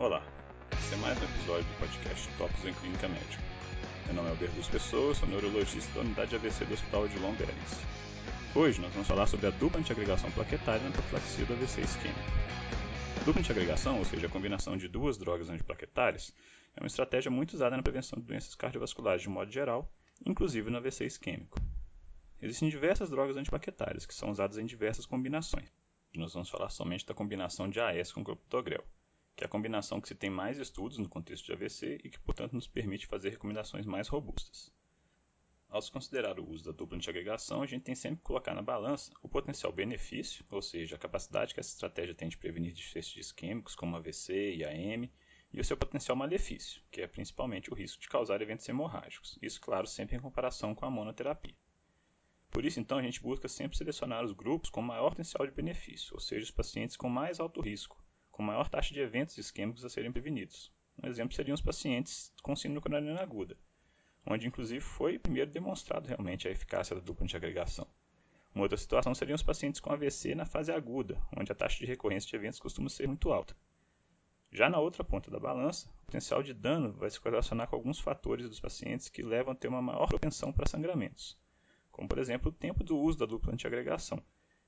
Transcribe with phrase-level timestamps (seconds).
[0.00, 0.26] Olá,
[0.72, 3.42] esse é mais um episódio do podcast Tópicos em Clínica Médica.
[4.06, 7.86] Meu nome é Alberto Pessoa, sou neurologista da unidade AVC do Hospital de Long Island.
[8.54, 12.18] Hoje nós vamos falar sobre a dupla antiagregação plaquetária na profilaxia do AVC isquêmico.
[13.26, 16.34] Dupla antiagregação, ou seja, a combinação de duas drogas antiplaquetárias,
[16.74, 19.92] é uma estratégia muito usada na prevenção de doenças cardiovasculares de modo geral,
[20.24, 21.58] inclusive no AVC isquêmico.
[22.40, 25.68] Existem diversas drogas antiplaquetárias que são usadas em diversas combinações.
[26.14, 28.82] Nós vamos falar somente da combinação de AS com clopidogrel,
[29.36, 32.20] que é a combinação que se tem mais estudos no contexto de AVC e que,
[32.20, 34.72] portanto, nos permite fazer recomendações mais robustas.
[35.68, 38.62] Ao se considerar o uso da dupla antiagregação, a gente tem sempre que colocar na
[38.62, 43.16] balança o potencial benefício, ou seja, a capacidade que essa estratégia tem de prevenir desfechos
[43.16, 45.08] isquêmicos como AVC e AM,
[45.52, 49.38] e o seu potencial malefício, que é principalmente o risco de causar eventos hemorrágicos.
[49.40, 51.54] Isso, claro, sempre em comparação com a monoterapia.
[52.50, 56.14] Por isso, então, a gente busca sempre selecionar os grupos com maior potencial de benefício,
[56.14, 57.99] ou seja, os pacientes com mais alto risco,
[58.40, 60.72] com maior taxa de eventos isquêmicos a serem prevenidos.
[61.02, 63.54] Um exemplo seriam os pacientes com síndrome coronariana aguda,
[64.26, 67.86] onde inclusive foi primeiro demonstrado realmente a eficácia da dupla antiagregação.
[68.54, 71.84] Uma outra situação seriam os pacientes com AVC na fase aguda, onde a taxa de
[71.84, 73.54] recorrência de eventos costuma ser muito alta.
[74.50, 78.00] Já na outra ponta da balança, o potencial de dano vai se correlacionar com alguns
[78.00, 81.38] fatores dos pacientes que levam a ter uma maior propensão para sangramentos,
[81.92, 84.18] como por exemplo o tempo do uso da dupla antiagregação.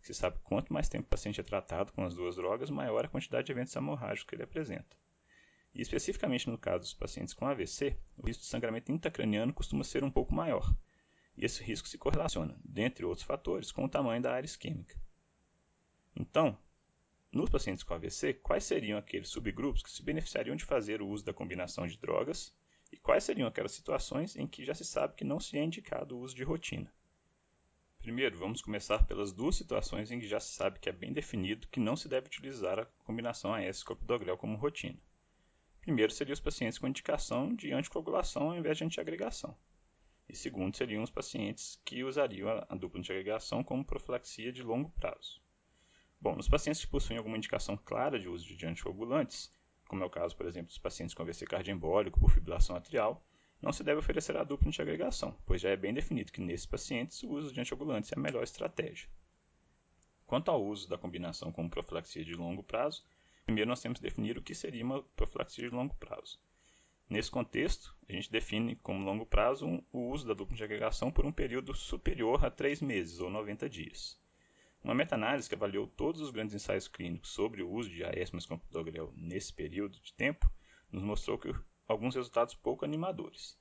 [0.00, 3.08] Se sabe quanto mais tempo o paciente é tratado com as duas drogas, maior a
[3.08, 4.96] quantidade de eventos hemorrágicos que ele apresenta.
[5.74, 10.02] E especificamente no caso dos pacientes com AVC, o risco de sangramento intracraniano costuma ser
[10.02, 10.74] um pouco maior.
[11.36, 15.00] E esse risco se correlaciona, dentre outros fatores, com o tamanho da área isquêmica.
[16.16, 16.58] Então,
[17.30, 21.24] nos pacientes com AVC, quais seriam aqueles subgrupos que se beneficiariam de fazer o uso
[21.24, 22.52] da combinação de drogas
[22.90, 26.16] e quais seriam aquelas situações em que já se sabe que não se é indicado
[26.16, 26.92] o uso de rotina?
[28.00, 31.68] Primeiro, vamos começar pelas duas situações em que já se sabe que é bem definido
[31.68, 34.98] que não se deve utilizar a combinação AS-clopidogrel como rotina.
[35.82, 39.54] Primeiro seriam os pacientes com indicação de anticoagulação ao invés de antiagregação.
[40.26, 45.38] E segundo seriam os pacientes que usariam a dupla antiagregação como profilaxia de longo prazo.
[46.18, 49.52] Bom, nos pacientes que possuem alguma indicação clara de uso de anticoagulantes,
[49.86, 53.22] como é o caso, por exemplo, dos pacientes com AVC cardioembólico por fibrilação atrial,
[53.60, 57.22] não se deve oferecer a dupla antiagregação, pois já é bem definido que nesses pacientes
[57.22, 59.08] o uso de anticoagulantes é a melhor estratégia.
[60.26, 63.04] Quanto ao uso da combinação com profilaxia de longo prazo,
[63.44, 66.38] primeiro nós temos que definir o que seria uma profilaxia de longo prazo.
[67.08, 71.10] Nesse contexto, a gente define como longo prazo um, o uso da dupla de agregação
[71.10, 74.16] por um período superior a 3 meses ou 90 dias.
[74.82, 78.46] Uma meta-análise que avaliou todos os grandes ensaios clínicos sobre o uso de AS mais
[78.46, 80.48] clopidogrel nesse período de tempo
[80.92, 81.52] nos mostrou que
[81.90, 83.58] alguns resultados pouco animadores.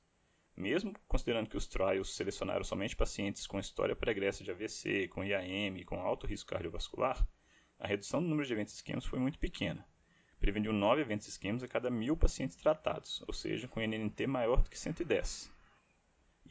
[0.56, 5.78] Mesmo considerando que os trials selecionaram somente pacientes com história pregressa de AVC, com IAM
[5.78, 7.28] e com alto risco cardiovascular,
[7.80, 9.84] a redução do número de eventos isquêmicos foi muito pequena.
[10.40, 14.70] Preveniu 9 eventos isquêmicos a cada mil pacientes tratados, ou seja, com NNT maior do
[14.70, 15.52] que 110.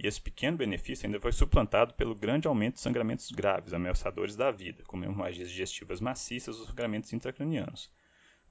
[0.00, 4.50] E esse pequeno benefício ainda foi suplantado pelo grande aumento de sangramentos graves, ameaçadores da
[4.50, 7.90] vida, como hemorragias digestivas maciças ou sangramentos intracranianos,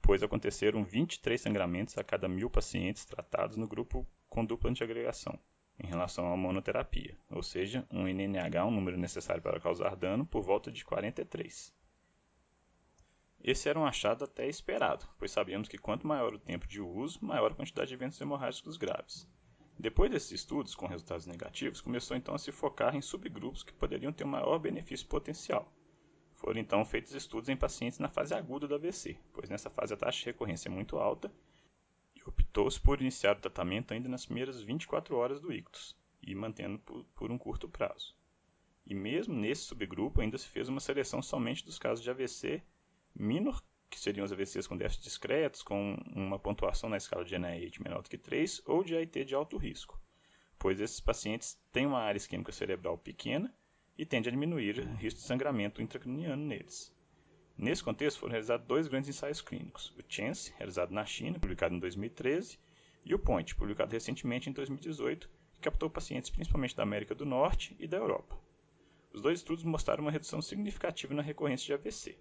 [0.00, 5.38] pois aconteceram 23 sangramentos a cada mil pacientes tratados no grupo com dupla antiagregação,
[5.82, 10.42] em relação à monoterapia, ou seja, um NNH, um número necessário para causar dano, por
[10.42, 11.72] volta de 43.
[13.42, 17.24] Esse era um achado até esperado, pois sabíamos que quanto maior o tempo de uso,
[17.24, 19.28] maior a quantidade de eventos hemorrágicos graves.
[19.78, 24.12] Depois desses estudos com resultados negativos, começou então a se focar em subgrupos que poderiam
[24.12, 25.72] ter um maior benefício potencial.
[26.38, 29.96] Foram então feitos estudos em pacientes na fase aguda do AVC, pois nessa fase a
[29.96, 31.32] taxa de recorrência é muito alta,
[32.14, 36.78] e optou-se por iniciar o tratamento ainda nas primeiras 24 horas do ictus, e mantendo
[37.16, 38.14] por, um curto prazo.
[38.86, 42.62] E mesmo nesse subgrupo ainda se fez uma seleção somente dos casos de AVC
[43.12, 43.60] minor,
[43.90, 48.00] que seriam os AVCs com déficit discretos, com uma pontuação na escala de NIH menor
[48.00, 50.00] do que 3, ou de AIT de alto risco,
[50.56, 53.52] pois esses pacientes têm uma área isquêmica cerebral pequena
[53.98, 56.96] e tende a diminuir o risco de sangramento intracraniano neles.
[57.56, 61.80] Nesse contexto, foram realizados dois grandes ensaios clínicos: o CHANCE, realizado na China, publicado em
[61.80, 62.56] 2013,
[63.04, 67.74] e o POINT, publicado recentemente em 2018, que captou pacientes principalmente da América do Norte
[67.80, 68.38] e da Europa.
[69.12, 72.16] Os dois estudos mostraram uma redução significativa na recorrência de AVC.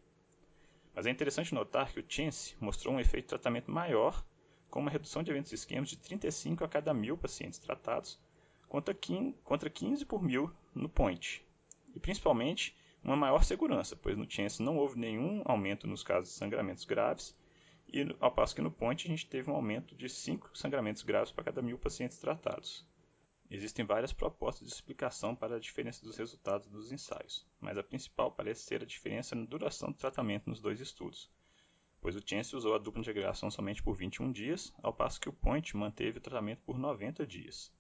[0.96, 4.26] Mas é interessante notar que o Chance mostrou um efeito de tratamento maior,
[4.72, 8.20] com uma redução de eventos isquêmicos de 35 a cada mil pacientes tratados,
[8.68, 8.96] contra
[9.70, 11.46] 15 por mil no Point.
[11.98, 16.36] E principalmente uma maior segurança, pois no Chance não houve nenhum aumento nos casos de
[16.36, 17.36] sangramentos graves,
[17.88, 21.32] e ao passo que no Point a gente teve um aumento de 5 sangramentos graves
[21.32, 22.86] para cada mil pacientes tratados.
[23.50, 28.32] Existem várias propostas de explicação para a diferença dos resultados dos ensaios, mas a principal
[28.32, 31.32] parece ser a diferença na duração do tratamento nos dois estudos,
[32.00, 35.30] pois o Chance usou a dupla de agregação somente por 21 dias, ao passo que
[35.30, 37.76] o Point manteve o tratamento por 90 dias.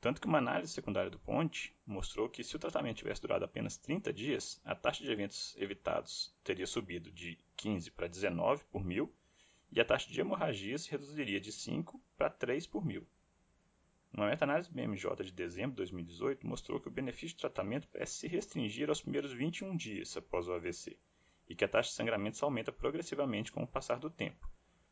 [0.00, 3.76] Tanto que uma análise secundária do Point mostrou que se o tratamento tivesse durado apenas
[3.76, 9.12] 30 dias, a taxa de eventos evitados teria subido de 15 para 19 por mil
[9.70, 13.06] e a taxa de hemorragia se reduziria de 5 para 3 por mil.
[14.10, 18.26] Uma meta-análise BMJ de dezembro de 2018 mostrou que o benefício de tratamento parece se
[18.26, 20.98] restringir aos primeiros 21 dias após o AVC
[21.46, 24.50] e que a taxa de sangramento aumenta progressivamente com o passar do tempo,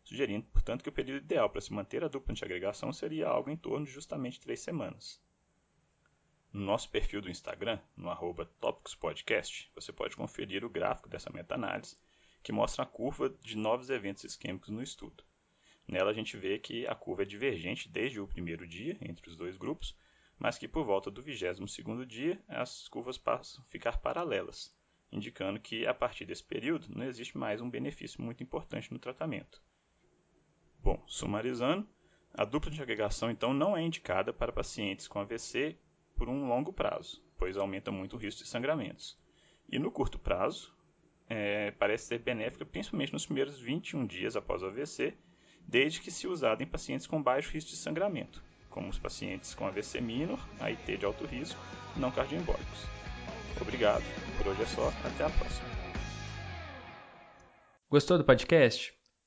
[0.08, 3.56] sugerindo, portanto, que o período ideal para se manter a dupla antiagregação seria algo em
[3.56, 5.22] torno de justamente 3 semanas.
[6.50, 8.50] No nosso perfil do Instagram, no arroba
[9.74, 11.98] você pode conferir o gráfico dessa meta-análise,
[12.42, 15.22] que mostra a curva de novos eventos isquêmicos no estudo.
[15.86, 19.36] Nela a gente vê que a curva é divergente desde o primeiro dia entre os
[19.36, 19.94] dois grupos,
[20.38, 24.74] mas que por volta do 22º dia as curvas passam a ficar paralelas,
[25.12, 29.60] indicando que a partir desse período não existe mais um benefício muito importante no tratamento.
[30.82, 31.86] Bom, sumarizando,
[32.34, 35.76] a dupla de agregação então não é indicada para pacientes com AVC
[36.14, 39.18] por um longo prazo, pois aumenta muito o risco de sangramentos.
[39.68, 40.74] E no curto prazo,
[41.28, 45.14] é, parece ser benéfica principalmente nos primeiros 21 dias após o AVC
[45.66, 49.66] desde que se usado em pacientes com baixo risco de sangramento, como os pacientes com
[49.66, 51.60] AVC minor, AIT de alto risco,
[51.94, 52.86] não cardioembólicos.
[53.60, 54.04] Obrigado,
[54.38, 55.68] por hoje é só, até a próxima.
[57.90, 58.97] Gostou do podcast?